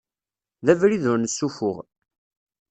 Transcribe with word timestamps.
D 0.65 0.67
abrid 0.73 1.03
ur 1.11 1.17
nessufuɣ. 1.19 1.77